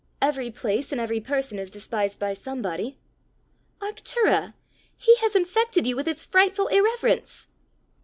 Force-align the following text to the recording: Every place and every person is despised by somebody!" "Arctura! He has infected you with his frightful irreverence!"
Every 0.19 0.49
place 0.49 0.91
and 0.91 0.99
every 0.99 1.19
person 1.19 1.59
is 1.59 1.69
despised 1.69 2.19
by 2.19 2.33
somebody!" 2.33 2.97
"Arctura! 3.79 4.55
He 4.97 5.15
has 5.17 5.35
infected 5.35 5.85
you 5.85 5.95
with 5.95 6.07
his 6.07 6.25
frightful 6.25 6.65
irreverence!" 6.69 7.47